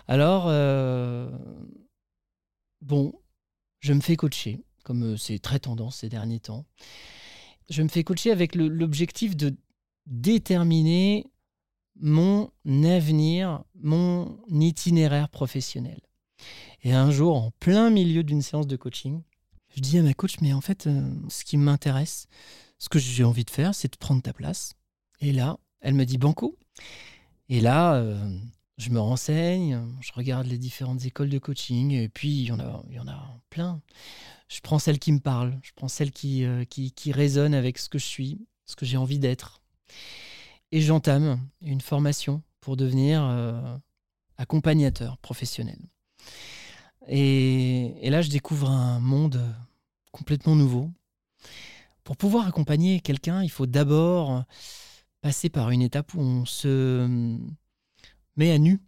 Alors, 0.07 0.45
euh, 0.47 1.29
bon, 2.81 3.13
je 3.79 3.93
me 3.93 4.01
fais 4.01 4.15
coacher, 4.15 4.63
comme 4.83 5.13
euh, 5.13 5.17
c'est 5.17 5.39
très 5.39 5.59
tendance 5.59 5.97
ces 5.97 6.09
derniers 6.09 6.39
temps 6.39 6.65
je 7.69 7.81
me 7.81 7.87
fais 7.87 8.03
coacher 8.03 8.31
avec 8.31 8.55
l'objectif 8.55 9.35
de 9.35 9.55
déterminer 10.05 11.25
mon 11.99 12.51
avenir, 12.65 13.63
mon 13.75 14.37
itinéraire 14.49 15.29
professionnel. 15.29 15.99
Et 16.83 16.93
un 16.93 17.11
jour, 17.11 17.35
en 17.37 17.51
plein 17.59 17.89
milieu 17.89 18.23
d'une 18.23 18.41
séance 18.41 18.67
de 18.67 18.75
coaching, 18.75 19.21
je 19.75 19.81
dis 19.81 19.97
à 19.97 20.03
ma 20.03 20.13
coach, 20.13 20.35
mais 20.41 20.53
en 20.53 20.61
fait, 20.61 20.87
euh, 20.87 21.09
ce 21.29 21.43
qui 21.43 21.57
m'intéresse, 21.57 22.27
ce 22.77 22.89
que 22.89 22.99
j'ai 22.99 23.23
envie 23.23 23.45
de 23.45 23.49
faire, 23.49 23.73
c'est 23.73 23.91
de 23.91 23.97
prendre 23.97 24.21
ta 24.21 24.33
place. 24.33 24.73
Et 25.21 25.31
là, 25.31 25.57
elle 25.81 25.93
me 25.93 26.05
dit 26.05 26.17
Banco. 26.17 26.57
Et 27.49 27.61
là, 27.61 27.95
euh, 27.95 28.39
je 28.77 28.89
me 28.89 28.99
renseigne, 28.99 29.81
je 30.01 30.11
regarde 30.13 30.47
les 30.47 30.57
différentes 30.57 31.05
écoles 31.05 31.29
de 31.29 31.39
coaching, 31.39 31.91
et 31.91 32.09
puis 32.09 32.29
il 32.29 32.45
y 32.45 32.51
en 32.51 32.59
a, 32.59 32.83
il 32.89 32.95
y 32.95 32.99
en 32.99 33.07
a 33.07 33.39
plein 33.49 33.81
je 34.47 34.61
prends 34.61 34.79
celle 34.79 34.99
qui 34.99 35.11
me 35.11 35.19
parle, 35.19 35.57
je 35.63 35.71
prends 35.75 35.87
celle 35.87 36.11
qui, 36.11 36.43
euh, 36.43 36.65
qui, 36.65 36.91
qui, 36.91 37.11
résonne 37.11 37.53
avec 37.53 37.77
ce 37.77 37.89
que 37.89 37.97
je 37.97 38.05
suis, 38.05 38.39
ce 38.65 38.75
que 38.75 38.85
j'ai 38.85 38.97
envie 38.97 39.19
d'être. 39.19 39.61
Et 40.71 40.81
j'entame 40.81 41.39
une 41.61 41.81
formation 41.81 42.41
pour 42.59 42.75
devenir 42.77 43.23
euh, 43.23 43.77
accompagnateur 44.37 45.17
professionnel. 45.19 45.79
Et, 47.07 48.09
là, 48.09 48.21
je 48.21 48.29
découvre 48.29 48.69
un 48.69 48.99
monde 48.99 49.41
complètement 50.11 50.55
nouveau. 50.55 50.89
Pour 52.03 52.17
pouvoir 52.17 52.47
accompagner 52.47 52.99
quelqu'un, 52.99 53.43
il 53.43 53.49
faut 53.49 53.67
d'abord 53.67 54.43
passer 55.21 55.49
par 55.49 55.71
une 55.71 55.81
étape 55.81 56.13
où 56.13 56.21
on 56.21 56.45
se 56.45 57.37
met 58.35 58.51
à 58.51 58.57
nu, 58.57 58.81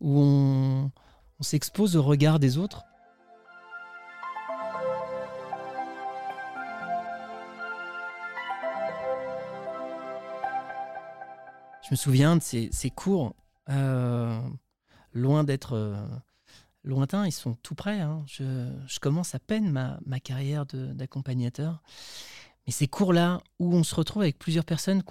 où 0.00 0.20
on 0.20 0.90
s'expose 1.40 1.96
au 1.96 2.02
regard 2.02 2.38
des 2.38 2.58
autres 2.58 2.84
Je 11.84 11.90
me 11.90 11.96
souviens 11.96 12.36
de 12.36 12.42
ces, 12.42 12.90
cours, 12.90 13.36
euh, 13.68 14.40
loin 15.12 15.44
d'être 15.44 15.74
euh, 15.74 16.06
lointains, 16.82 17.26
ils 17.26 17.32
sont 17.32 17.54
tout 17.56 17.74
près. 17.74 18.00
Hein. 18.00 18.24
Je, 18.26 18.98
commence 19.00 19.34
à 19.34 19.38
peine 19.38 19.70
ma, 19.70 20.20
carrière 20.20 20.64
d'accompagnateur. 20.64 21.82
Mais 22.66 22.72
ces 22.72 22.88
cours-là, 22.88 23.42
où 23.58 23.74
on 23.74 23.84
se 23.84 23.94
retrouve 23.94 24.22
avec 24.22 24.38
plusieurs 24.38 24.64
personnes 24.64 25.02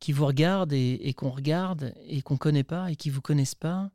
qui 0.00 0.12
vous 0.12 0.26
regardent 0.26 0.72
et, 0.72 1.14
qu'on 1.16 1.30
regarde 1.30 1.94
et 2.04 2.20
qu'on 2.22 2.34
ne 2.34 2.38
connaît 2.40 2.64
pas 2.64 2.90
et 2.90 2.96
qui 2.96 3.08
ne 3.08 3.14
vous 3.14 3.22
connaissent 3.22 3.54
pas, 3.54 3.92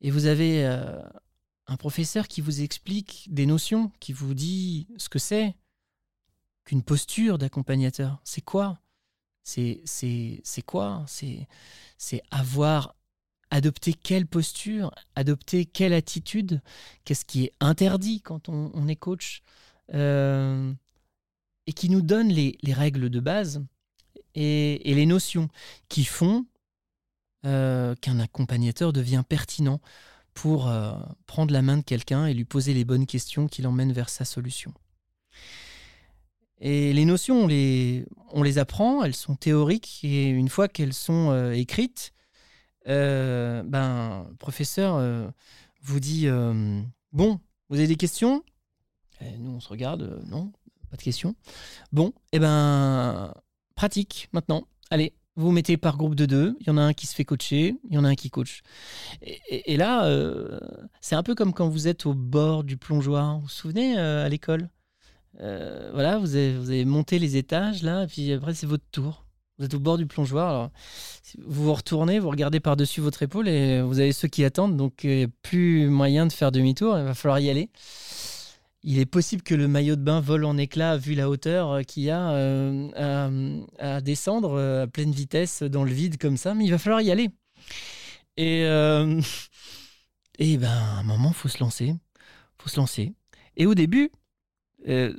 et 0.00 0.12
vous 0.12 0.26
avez 0.26 0.64
euh, 0.64 1.02
un 1.66 1.76
professeur 1.76 2.28
qui 2.28 2.40
vous 2.40 2.60
explique 2.60 3.26
des 3.32 3.46
notions, 3.46 3.90
qui 3.98 4.12
vous 4.12 4.32
dit 4.32 4.86
ce 4.96 5.08
que 5.08 5.18
c'est 5.18 5.56
qu'une 6.64 6.84
posture 6.84 7.36
d'accompagnateur. 7.36 8.20
C'est 8.22 8.42
quoi 8.42 8.78
c'est 9.48 10.62
quoi 10.66 11.04
C'est 11.06 12.22
avoir 12.30 12.94
adopté 13.50 13.94
quelle 13.94 14.26
posture, 14.26 14.92
adopter 15.14 15.64
quelle 15.64 15.94
attitude, 15.94 16.60
qu'est-ce 17.04 17.24
qui 17.24 17.44
est 17.44 17.52
interdit 17.60 18.20
quand 18.20 18.48
on, 18.48 18.88
est 18.88 18.96
coach, 18.96 19.42
euh, 19.94 20.72
et 21.66 21.72
qui 21.72 21.88
nous 21.88 22.02
donne 22.02 22.28
les, 22.28 22.58
règles 22.72 23.08
de 23.08 23.20
base 23.20 23.64
et, 24.34 24.80
les 24.84 25.06
notions 25.06 25.48
qui 25.88 26.04
font 26.04 26.46
euh, 27.46 27.94
qu'un 27.96 28.20
accompagnateur 28.20 28.92
devient 28.92 29.22
pertinent 29.26 29.80
pour 30.34 30.68
euh, 30.68 30.92
prendre 31.26 31.52
la 31.52 31.62
main 31.62 31.78
de 31.78 31.82
quelqu'un 31.82 32.26
et 32.26 32.34
lui 32.34 32.44
poser 32.44 32.74
les 32.74 32.84
bonnes 32.84 33.06
questions 33.06 33.48
qui 33.48 33.62
l'emmènent 33.62 33.92
vers 33.92 34.10
sa 34.10 34.24
solution. 34.24 34.74
Et 36.60 36.92
les 36.92 37.04
notions, 37.04 37.44
on 37.44 37.46
les, 37.46 38.04
on 38.32 38.42
les 38.42 38.58
apprend, 38.58 39.04
elles 39.04 39.14
sont 39.14 39.36
théoriques, 39.36 40.00
et 40.02 40.28
une 40.28 40.48
fois 40.48 40.68
qu'elles 40.68 40.94
sont 40.94 41.30
euh, 41.30 41.52
écrites, 41.52 42.12
euh, 42.88 43.62
ben, 43.62 44.26
le 44.28 44.36
professeur 44.36 44.96
euh, 44.96 45.28
vous 45.82 46.00
dit 46.00 46.26
Bon, 47.12 47.40
vous 47.68 47.76
avez 47.78 47.86
des 47.86 47.96
questions? 47.96 48.42
Nous, 49.38 49.50
on 49.50 49.60
se 49.60 49.68
regarde, 49.68 50.22
non, 50.28 50.52
pas 50.90 50.96
de 50.96 51.02
questions. 51.02 51.34
Bon, 51.92 52.08
et 52.32 52.36
eh 52.36 52.38
ben, 52.38 53.34
pratique 53.74 54.28
maintenant. 54.32 54.66
Allez, 54.90 55.14
vous 55.36 55.46
vous 55.46 55.52
mettez 55.52 55.76
par 55.76 55.96
groupe 55.96 56.14
de 56.14 56.26
deux, 56.26 56.56
il 56.60 56.66
y 56.66 56.70
en 56.70 56.78
a 56.78 56.82
un 56.82 56.92
qui 56.92 57.06
se 57.06 57.14
fait 57.14 57.24
coacher, 57.24 57.76
il 57.88 57.94
y 57.94 57.98
en 57.98 58.04
a 58.04 58.08
un 58.08 58.14
qui 58.14 58.30
coach. 58.30 58.62
Et 59.22 59.76
là, 59.76 60.08
c'est 61.00 61.14
un 61.14 61.22
peu 61.22 61.34
comme 61.34 61.52
quand 61.52 61.68
vous 61.68 61.86
êtes 61.88 62.06
au 62.06 62.14
bord 62.14 62.64
du 62.64 62.76
plongeoir. 62.76 63.36
Vous 63.36 63.42
vous 63.42 63.48
souvenez 63.48 63.96
à 63.96 64.28
l'école? 64.28 64.68
Euh, 65.40 65.90
voilà, 65.92 66.18
vous 66.18 66.34
avez, 66.34 66.84
monté 66.84 67.18
les 67.18 67.36
étages 67.36 67.82
là, 67.82 68.04
et 68.04 68.06
puis 68.06 68.32
après 68.32 68.54
c'est 68.54 68.66
votre 68.66 68.84
tour. 68.90 69.24
Vous 69.58 69.64
êtes 69.64 69.74
au 69.74 69.80
bord 69.80 69.98
du 69.98 70.06
plongeoir. 70.06 70.48
Alors, 70.48 70.70
vous 71.44 71.64
vous 71.64 71.74
retournez, 71.74 72.20
vous 72.20 72.30
regardez 72.30 72.60
par-dessus 72.60 73.00
votre 73.00 73.22
épaule 73.24 73.48
et 73.48 73.82
vous 73.82 73.98
avez 73.98 74.12
ceux 74.12 74.28
qui 74.28 74.44
attendent, 74.44 74.76
donc 74.76 75.04
a 75.04 75.26
plus 75.42 75.88
moyen 75.88 76.26
de 76.26 76.32
faire 76.32 76.52
demi-tour, 76.52 76.96
il 76.96 77.04
va 77.04 77.14
falloir 77.14 77.40
y 77.40 77.50
aller. 77.50 77.70
Il 78.84 79.00
est 79.00 79.06
possible 79.06 79.42
que 79.42 79.56
le 79.56 79.66
maillot 79.66 79.96
de 79.96 80.02
bain 80.02 80.20
vole 80.20 80.44
en 80.44 80.56
éclats 80.56 80.96
vu 80.96 81.14
la 81.14 81.28
hauteur 81.28 81.70
euh, 81.72 81.82
qu'il 81.82 82.04
y 82.04 82.10
a 82.10 82.30
euh, 82.30 83.60
à, 83.78 84.00
descendre 84.00 84.58
à 84.82 84.86
pleine 84.86 85.10
vitesse 85.10 85.64
dans 85.64 85.82
le 85.82 85.90
vide 85.90 86.18
comme 86.18 86.36
ça, 86.36 86.54
mais 86.54 86.64
il 86.64 86.70
va 86.70 86.78
falloir 86.78 87.00
y 87.00 87.10
aller. 87.10 87.30
Et, 88.36 88.62
et 90.38 90.56
ben, 90.56 90.68
à 90.68 90.98
un 90.98 91.02
moment, 91.02 91.32
faut 91.32 91.48
se 91.48 91.58
lancer. 91.58 91.94
faut 92.58 92.68
se 92.68 92.76
lancer. 92.76 93.12
Et 93.56 93.66
au 93.66 93.74
début, 93.74 94.12
euh, 94.86 95.14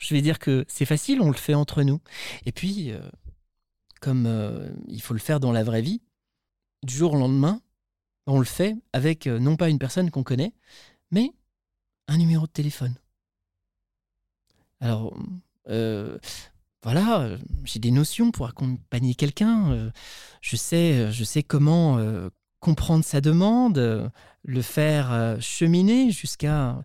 je 0.00 0.14
vais 0.14 0.22
dire 0.22 0.38
que 0.38 0.64
c'est 0.68 0.84
facile, 0.84 1.20
on 1.20 1.28
le 1.28 1.36
fait 1.36 1.54
entre 1.54 1.82
nous. 1.82 2.00
Et 2.46 2.52
puis, 2.52 2.90
euh, 2.90 3.00
comme 4.00 4.26
euh, 4.26 4.68
il 4.86 5.02
faut 5.02 5.14
le 5.14 5.20
faire 5.20 5.40
dans 5.40 5.52
la 5.52 5.64
vraie 5.64 5.82
vie, 5.82 6.00
du 6.82 6.94
jour 6.94 7.14
au 7.14 7.16
lendemain, 7.16 7.60
on 8.26 8.38
le 8.38 8.44
fait 8.44 8.76
avec 8.92 9.26
non 9.26 9.56
pas 9.56 9.68
une 9.68 9.78
personne 9.78 10.10
qu'on 10.10 10.22
connaît, 10.22 10.52
mais 11.10 11.32
un 12.06 12.18
numéro 12.18 12.46
de 12.46 12.52
téléphone. 12.52 12.94
Alors, 14.80 15.16
voilà, 16.82 17.36
j'ai 17.64 17.80
des 17.80 17.90
notions 17.90 18.30
pour 18.30 18.46
accompagner 18.46 19.14
quelqu'un. 19.14 19.90
je 20.40 20.56
sais, 20.56 21.10
je 21.10 21.24
sais 21.24 21.42
comment 21.42 21.98
comprendre 22.60 23.04
sa 23.04 23.20
demande, 23.20 24.10
le 24.44 24.62
faire 24.62 25.36
cheminer 25.40 26.10
jusqu'à 26.10 26.82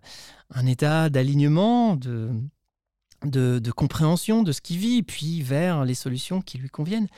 un 0.50 0.66
état 0.66 1.10
d'alignement, 1.10 1.96
de, 1.96 3.70
compréhension 3.70 4.42
de 4.42 4.52
ce 4.52 4.60
qu'il 4.60 4.78
vit, 4.78 5.02
puis 5.02 5.42
vers 5.42 5.84
les 5.84 5.94
solutions 5.94 6.40
qui 6.40 6.58
lui 6.58 6.68
conviennent. 6.68 7.08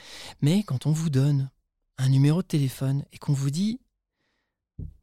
Mais 0.41 0.63
quand 0.63 0.87
on 0.87 0.93
vous 0.93 1.11
donne 1.11 1.51
un 1.99 2.09
numéro 2.09 2.43
de 2.43 2.47
téléphone 2.47 3.05
et 3.13 3.19
qu'on 3.19 3.33
vous 3.33 3.51
dit, 3.51 3.81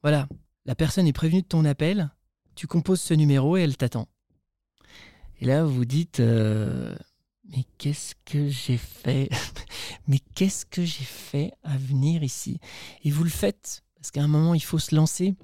voilà, 0.01 0.27
la 0.65 0.75
personne 0.75 1.07
est 1.07 1.13
prévenue 1.13 1.41
de 1.41 1.48
ton 1.48 1.65
appel, 1.65 2.10
tu 2.55 2.67
composes 2.67 3.01
ce 3.01 3.13
numéro 3.13 3.57
et 3.57 3.62
elle 3.62 3.77
t'attend. 3.77 4.07
Et 5.39 5.45
là, 5.45 5.63
vous 5.63 5.74
vous 5.74 5.86
dites, 5.86 6.19
euh, 6.19 6.95
mais 7.55 7.65
qu'est-ce 7.77 8.15
que 8.25 8.48
j'ai 8.48 8.77
fait? 8.77 9.29
Mais 10.07 10.19
qu'est-ce 10.36 10.65
que 10.65 10.83
j'ai 10.83 11.03
fait 11.03 11.51
à 11.63 11.77
venir 11.77 12.24
ici? 12.24 12.60
Et 13.03 13.12
vous 13.12 13.24
le 13.24 13.29
faites, 13.29 13.83
parce 13.95 14.12
qu'à 14.12 14.24
un 14.24 14.27
moment, 14.27 14.53
il 14.53 14.63
faut 14.63 14.79
se 14.79 14.95
lancer. 14.95 15.36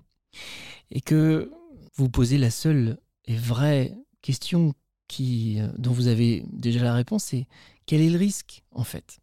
Et 0.91 1.01
que 1.01 1.51
vous 1.95 2.09
posez 2.09 2.37
la 2.37 2.49
seule 2.49 2.99
et 3.25 3.35
vraie 3.35 3.95
question 4.21 4.73
qui, 5.07 5.59
euh, 5.59 5.69
dont 5.77 5.91
vous 5.91 6.07
avez 6.07 6.43
déjà 6.51 6.83
la 6.83 6.93
réponse, 6.93 7.25
c'est 7.25 7.47
quel 7.85 8.01
est 8.01 8.09
le 8.09 8.17
risque, 8.17 8.63
en 8.71 8.83
fait? 8.83 9.19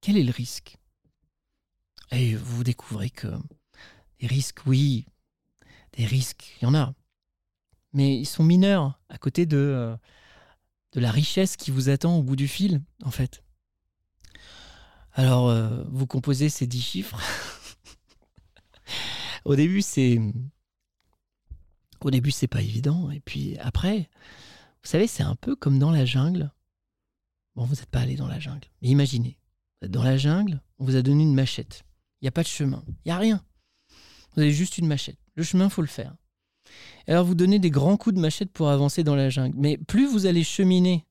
Quel 0.00 0.16
est 0.16 0.24
le 0.24 0.32
risque? 0.32 0.76
Et 2.12 2.34
vous 2.34 2.64
découvrez 2.64 3.10
que 3.10 3.28
des 4.20 4.26
risques, 4.26 4.66
oui, 4.66 5.06
des 5.92 6.06
risques, 6.06 6.56
il 6.60 6.64
y 6.64 6.66
en 6.66 6.74
a. 6.74 6.94
Mais 7.92 8.16
ils 8.16 8.26
sont 8.26 8.44
mineurs 8.44 9.00
à 9.08 9.18
côté 9.18 9.46
de, 9.46 9.56
euh, 9.56 9.96
de 10.96 11.00
la 11.02 11.10
richesse 11.10 11.58
qui 11.58 11.70
vous 11.70 11.90
attend 11.90 12.16
au 12.16 12.22
bout 12.22 12.36
du 12.36 12.48
fil, 12.48 12.80
en 13.04 13.10
fait. 13.10 13.44
Alors, 15.12 15.50
euh, 15.50 15.84
vous 15.88 16.06
composez 16.06 16.48
ces 16.48 16.66
dix 16.66 16.80
chiffres. 16.80 17.20
au 19.44 19.56
début, 19.56 19.82
c'est. 19.82 20.18
Au 22.00 22.10
début, 22.10 22.30
c'est 22.30 22.48
pas 22.48 22.62
évident. 22.62 23.10
Et 23.10 23.20
puis 23.20 23.58
après, 23.58 24.08
vous 24.82 24.88
savez, 24.88 25.06
c'est 25.06 25.22
un 25.22 25.34
peu 25.34 25.54
comme 25.54 25.78
dans 25.78 25.90
la 25.90 26.06
jungle. 26.06 26.50
Bon, 27.56 27.64
vous 27.64 27.74
n'êtes 27.74 27.86
pas 27.86 28.00
allé 28.00 28.16
dans 28.16 28.28
la 28.28 28.38
jungle. 28.38 28.68
Mais 28.80 28.88
imaginez, 28.88 29.38
vous 29.80 29.86
êtes 29.86 29.92
dans 29.92 30.02
la 30.02 30.16
jungle, 30.16 30.62
on 30.78 30.86
vous 30.86 30.96
a 30.96 31.02
donné 31.02 31.24
une 31.24 31.34
machette. 31.34 31.84
Il 32.20 32.24
n'y 32.24 32.28
a 32.28 32.32
pas 32.32 32.42
de 32.42 32.48
chemin. 32.48 32.82
Il 32.88 33.08
n'y 33.08 33.12
a 33.12 33.18
rien. 33.18 33.44
Vous 34.34 34.40
avez 34.40 34.52
juste 34.52 34.78
une 34.78 34.86
machette. 34.86 35.18
Le 35.34 35.42
chemin, 35.42 35.68
faut 35.68 35.82
le 35.82 35.88
faire. 35.88 36.16
Alors 37.06 37.24
vous 37.24 37.34
donnez 37.34 37.58
des 37.58 37.70
grands 37.70 37.96
coups 37.96 38.14
de 38.14 38.20
machette 38.20 38.50
pour 38.50 38.68
avancer 38.70 39.04
dans 39.04 39.14
la 39.14 39.30
jungle. 39.30 39.54
Mais 39.58 39.76
plus 39.76 40.06
vous 40.06 40.26
allez 40.26 40.44
cheminer 40.44 41.06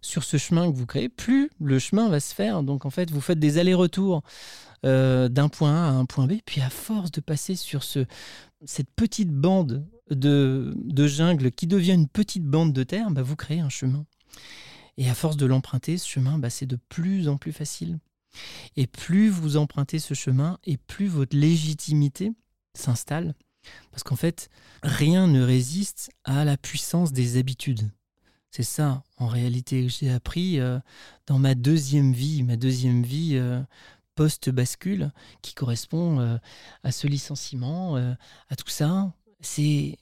sur 0.00 0.24
ce 0.24 0.36
chemin 0.36 0.70
que 0.70 0.76
vous 0.76 0.86
créez, 0.86 1.08
plus 1.08 1.50
le 1.60 1.78
chemin 1.78 2.08
va 2.08 2.20
se 2.20 2.34
faire. 2.34 2.62
Donc 2.62 2.86
en 2.86 2.90
fait, 2.90 3.10
vous 3.10 3.20
faites 3.20 3.38
des 3.38 3.58
allers-retours 3.58 4.22
euh, 4.84 5.28
d'un 5.28 5.48
point 5.48 5.74
A 5.74 5.88
à 5.88 5.90
un 5.90 6.04
point 6.04 6.26
B. 6.26 6.34
Puis 6.44 6.60
à 6.60 6.70
force 6.70 7.10
de 7.10 7.20
passer 7.20 7.56
sur 7.56 7.82
ce, 7.82 8.04
cette 8.64 8.90
petite 8.94 9.30
bande 9.30 9.86
de, 10.10 10.74
de 10.76 11.06
jungle 11.06 11.50
qui 11.50 11.66
devient 11.66 11.94
une 11.94 12.08
petite 12.08 12.44
bande 12.44 12.72
de 12.72 12.82
terre, 12.84 13.10
bah, 13.10 13.22
vous 13.22 13.36
créez 13.36 13.60
un 13.60 13.68
chemin. 13.68 14.04
Et 14.98 15.10
à 15.10 15.14
force 15.14 15.36
de 15.36 15.46
l'emprunter, 15.46 15.98
ce 15.98 16.08
chemin, 16.08 16.38
bah, 16.38 16.50
c'est 16.50 16.66
de 16.66 16.78
plus 16.88 17.28
en 17.28 17.36
plus 17.36 17.52
facile. 17.52 17.98
Et 18.76 18.86
plus 18.86 19.28
vous 19.28 19.56
empruntez 19.56 19.98
ce 19.98 20.14
chemin, 20.14 20.58
et 20.64 20.76
plus 20.76 21.06
votre 21.06 21.36
légitimité 21.36 22.32
s'installe. 22.74 23.34
Parce 23.90 24.02
qu'en 24.02 24.16
fait, 24.16 24.48
rien 24.82 25.26
ne 25.26 25.42
résiste 25.42 26.10
à 26.24 26.44
la 26.44 26.56
puissance 26.56 27.12
des 27.12 27.38
habitudes. 27.38 27.90
C'est 28.56 28.62
ça, 28.62 29.02
en 29.18 29.26
réalité, 29.26 29.82
que 29.82 29.92
j'ai 29.92 30.10
appris 30.10 30.60
euh, 30.60 30.78
dans 31.26 31.38
ma 31.38 31.54
deuxième 31.54 32.14
vie, 32.14 32.42
ma 32.42 32.56
deuxième 32.56 33.02
vie 33.02 33.32
euh, 33.34 33.60
post-bascule, 34.14 35.12
qui 35.42 35.52
correspond 35.52 36.20
euh, 36.20 36.38
à 36.82 36.90
ce 36.90 37.06
licenciement, 37.06 37.96
à 37.96 38.56
tout 38.56 38.70
ça. 38.70 39.12
C'est 39.40 39.98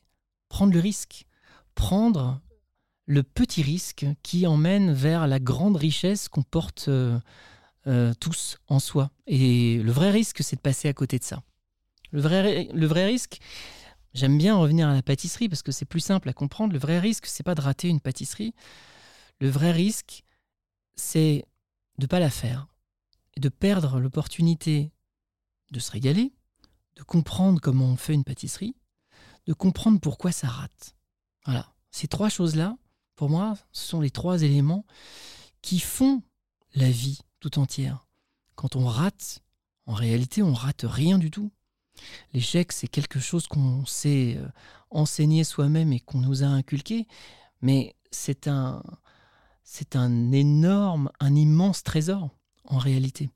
prendre 0.48 0.72
le 0.72 0.78
risque, 0.78 1.26
prendre 1.74 2.40
le 3.06 3.24
petit 3.24 3.62
risque 3.62 4.06
qui 4.22 4.46
emmène 4.46 4.92
vers 4.92 5.26
la 5.26 5.40
grande 5.40 5.76
richesse 5.76 6.28
qu'on 6.28 6.44
porte 6.44 6.88
tous 8.20 8.58
en 8.68 8.78
soi. 8.78 9.10
Et 9.26 9.82
le 9.82 9.90
vrai 9.90 10.12
risque, 10.12 10.44
c'est 10.44 10.56
de 10.56 10.60
passer 10.60 10.86
à 10.86 10.92
côté 10.92 11.18
de 11.18 11.24
ça. 11.24 11.42
Le 12.14 12.20
vrai, 12.20 13.04
risque, 13.04 13.40
j'aime 14.14 14.38
bien 14.38 14.56
revenir 14.56 14.88
à 14.88 14.94
la 14.94 15.02
pâtisserie 15.02 15.48
parce 15.48 15.62
que 15.62 15.72
c'est 15.72 15.84
plus 15.84 16.00
simple 16.00 16.28
à 16.28 16.32
comprendre. 16.32 16.72
Le 16.72 16.78
vrai 16.78 17.00
risque, 17.00 17.26
c'est 17.26 17.42
pas 17.42 17.56
de 17.56 17.60
rater 17.60 17.88
une 17.88 18.00
pâtisserie. 18.00 18.54
Le 19.40 19.50
vrai 19.50 19.72
risque, 19.72 20.24
c'est 20.94 21.44
de 21.98 22.06
pas 22.06 22.20
la 22.20 22.30
faire 22.30 22.68
de 23.38 23.48
perdre 23.48 23.98
l'opportunité 23.98 24.92
de 25.70 25.80
se 25.80 25.90
régaler, 25.90 26.32
de 26.96 27.02
comprendre 27.02 27.60
comment 27.60 27.86
on 27.86 27.96
fait 27.96 28.14
une 28.14 28.24
pâtisserie, 28.24 28.76
de 29.46 29.52
comprendre 29.52 30.00
pourquoi 30.00 30.32
ça 30.32 30.48
rate. 30.48 30.94
Voilà, 31.44 31.74
ces 31.90 32.08
trois 32.08 32.28
choses-là, 32.28 32.76
pour 33.16 33.28
moi, 33.28 33.54
ce 33.72 33.88
sont 33.88 34.00
les 34.00 34.10
trois 34.10 34.42
éléments 34.42 34.86
qui 35.62 35.80
font 35.80 36.22
la 36.74 36.90
vie 36.90 37.20
tout 37.40 37.58
entière. 37.58 38.06
Quand 38.54 38.76
on 38.76 38.86
rate, 38.86 39.42
en 39.86 39.94
réalité, 39.94 40.42
on 40.42 40.54
rate 40.54 40.84
rien 40.86 41.18
du 41.18 41.30
tout. 41.30 41.50
L'échec, 42.32 42.72
c'est 42.72 42.88
quelque 42.88 43.20
chose 43.20 43.46
qu'on 43.46 43.86
s'est 43.86 44.36
euh, 44.36 44.48
enseigné 44.90 45.44
soi-même 45.44 45.92
et 45.92 46.00
qu'on 46.00 46.18
nous 46.18 46.42
a 46.42 46.46
inculqué, 46.46 47.06
mais 47.62 47.94
c'est 48.10 48.48
un, 48.48 48.82
c'est 49.62 49.96
un 49.96 50.32
énorme, 50.32 51.10
un 51.20 51.34
immense 51.34 51.82
trésor 51.82 52.30
en 52.64 52.78
réalité. 52.78 53.30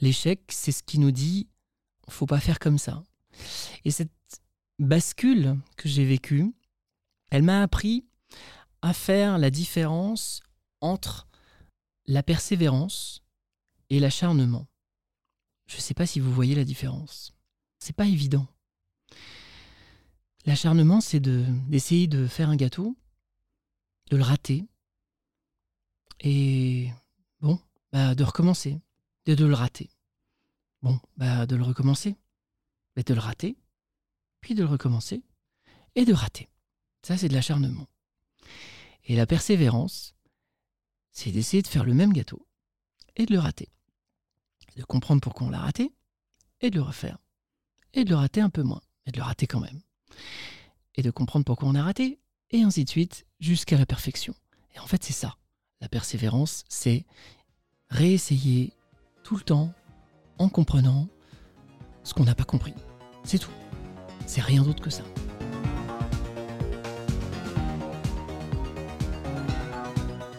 L'échec, 0.00 0.40
c'est 0.48 0.72
ce 0.72 0.82
qui 0.82 0.98
nous 0.98 1.10
dit 1.10 1.48
faut 2.08 2.26
pas 2.26 2.40
faire 2.40 2.58
comme 2.58 2.78
ça. 2.78 3.02
Et 3.84 3.90
cette 3.90 4.10
bascule 4.78 5.58
que 5.76 5.88
j'ai 5.88 6.04
vécue, 6.04 6.54
elle 7.30 7.42
m'a 7.42 7.62
appris 7.62 8.06
à 8.82 8.92
faire 8.92 9.38
la 9.38 9.50
différence 9.50 10.40
entre 10.80 11.28
la 12.06 12.22
persévérance 12.22 13.22
et 13.90 14.00
l'acharnement. 14.00 14.66
Je 15.66 15.76
ne 15.76 15.80
sais 15.80 15.94
pas 15.94 16.06
si 16.06 16.20
vous 16.20 16.32
voyez 16.32 16.54
la 16.54 16.64
différence. 16.64 17.34
C'est 17.78 17.94
pas 17.94 18.06
évident. 18.06 18.46
L'acharnement, 20.44 21.00
c'est 21.00 21.20
d'essayer 21.20 22.06
de, 22.06 22.26
faire 22.26 22.48
un 22.48 22.56
gâteau, 22.56 22.96
de 24.10 24.16
le 24.16 24.22
rater, 24.22 24.66
et 26.20 26.90
bon, 27.40 27.60
bah, 27.92 28.14
de 28.14 28.24
recommencer, 28.24 28.80
de 29.26 29.44
le 29.44 29.54
rater. 29.54 29.90
Bon, 30.82 30.98
bah, 31.16 31.46
de 31.46 31.54
le 31.54 31.62
recommencer, 31.62 32.16
de 32.96 33.14
le 33.14 33.20
rater, 33.20 33.56
puis 34.40 34.54
de 34.54 34.62
le 34.62 34.68
recommencer, 34.68 35.22
et 35.94 36.04
de 36.04 36.12
rater. 36.12 36.48
Ça, 37.02 37.16
c'est 37.16 37.28
de 37.28 37.34
l'acharnement. 37.34 37.86
Et 39.04 39.16
la 39.16 39.26
persévérance, 39.26 40.14
c'est 41.12 41.30
d'essayer 41.30 41.62
de 41.62 41.68
faire 41.68 41.84
le 41.84 41.94
même 41.94 42.12
gâteau, 42.12 42.46
et 43.16 43.26
de 43.26 43.32
le 43.32 43.38
rater. 43.38 43.68
De 44.76 44.84
comprendre 44.84 45.20
pourquoi 45.20 45.46
on 45.46 45.50
l'a 45.50 45.60
raté, 45.60 45.92
et 46.60 46.70
de 46.70 46.76
le 46.76 46.82
refaire 46.82 47.18
et 47.94 48.04
de 48.04 48.10
le 48.10 48.16
rater 48.16 48.40
un 48.40 48.50
peu 48.50 48.62
moins, 48.62 48.80
mais 49.06 49.12
de 49.12 49.18
le 49.18 49.22
rater 49.22 49.46
quand 49.46 49.60
même. 49.60 49.80
Et 50.94 51.02
de 51.02 51.10
comprendre 51.10 51.44
pourquoi 51.44 51.68
on 51.68 51.74
a 51.74 51.82
raté, 51.82 52.18
et 52.50 52.62
ainsi 52.62 52.84
de 52.84 52.90
suite, 52.90 53.26
jusqu'à 53.40 53.76
la 53.76 53.86
perfection. 53.86 54.34
Et 54.74 54.78
en 54.78 54.86
fait, 54.86 55.02
c'est 55.04 55.12
ça. 55.12 55.36
La 55.80 55.88
persévérance, 55.88 56.64
c'est 56.68 57.04
réessayer 57.90 58.72
tout 59.22 59.36
le 59.36 59.42
temps 59.42 59.72
en 60.38 60.48
comprenant 60.48 61.08
ce 62.02 62.14
qu'on 62.14 62.24
n'a 62.24 62.34
pas 62.34 62.44
compris. 62.44 62.74
C'est 63.24 63.38
tout. 63.38 63.50
C'est 64.26 64.40
rien 64.40 64.62
d'autre 64.62 64.82
que 64.82 64.90
ça. 64.90 65.04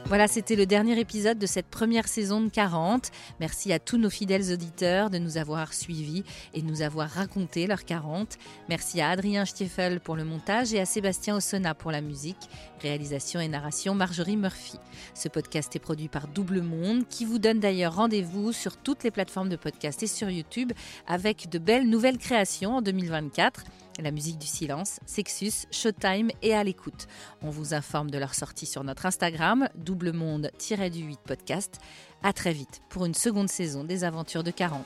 Voilà, 0.09 0.27
c'était 0.27 0.55
le 0.55 0.65
dernier 0.65 0.99
épisode 0.99 1.37
de 1.37 1.45
cette 1.45 1.67
première 1.67 2.07
saison 2.07 2.41
de 2.41 2.49
40. 2.49 3.11
Merci 3.39 3.71
à 3.71 3.77
tous 3.77 3.99
nos 3.99 4.09
fidèles 4.09 4.51
auditeurs 4.51 5.11
de 5.11 5.19
nous 5.19 5.37
avoir 5.37 5.71
suivis 5.71 6.23
et 6.55 6.63
de 6.63 6.65
nous 6.65 6.81
avoir 6.81 7.07
raconté 7.07 7.67
leurs 7.67 7.85
40. 7.85 8.39
Merci 8.69 9.01
à 9.01 9.09
Adrien 9.11 9.45
Stiefel 9.45 9.99
pour 9.99 10.15
le 10.15 10.23
montage 10.23 10.73
et 10.73 10.79
à 10.79 10.85
Sébastien 10.85 11.35
Ossona 11.35 11.75
pour 11.75 11.91
la 11.91 12.01
musique, 12.01 12.49
réalisation 12.81 13.39
et 13.39 13.47
narration 13.47 13.93
Marjorie 13.93 14.35
Murphy. 14.35 14.79
Ce 15.13 15.29
podcast 15.29 15.75
est 15.75 15.79
produit 15.79 16.07
par 16.07 16.27
Double 16.27 16.61
Monde 16.61 17.07
qui 17.07 17.23
vous 17.23 17.37
donne 17.37 17.59
d'ailleurs 17.59 17.93
rendez-vous 17.93 18.51
sur 18.51 18.77
toutes 18.77 19.03
les 19.03 19.11
plateformes 19.11 19.49
de 19.49 19.57
podcast 19.57 20.01
et 20.01 20.07
sur 20.07 20.31
YouTube 20.31 20.71
avec 21.05 21.49
de 21.49 21.59
belles 21.59 21.87
nouvelles 21.87 22.17
créations 22.17 22.77
en 22.77 22.81
2024 22.81 23.63
la 24.01 24.11
musique 24.11 24.37
du 24.37 24.47
silence, 24.47 24.99
Sexus, 25.05 25.67
Showtime 25.71 26.29
et 26.41 26.53
à 26.53 26.63
l'écoute. 26.63 27.07
On 27.41 27.49
vous 27.49 27.73
informe 27.73 28.11
de 28.11 28.17
leur 28.17 28.35
sortie 28.35 28.65
sur 28.65 28.83
notre 28.83 29.05
Instagram, 29.05 29.69
double 29.75 30.13
monde-du-8 30.13 31.17
podcast. 31.25 31.79
À 32.23 32.33
très 32.33 32.53
vite 32.53 32.81
pour 32.89 33.05
une 33.05 33.13
seconde 33.13 33.49
saison 33.49 33.83
des 33.83 34.03
Aventures 34.03 34.43
de 34.43 34.51
40. 34.51 34.85